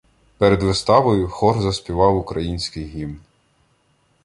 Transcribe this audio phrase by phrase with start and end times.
[0.37, 3.19] Перед виставою хор заспівав український гімн.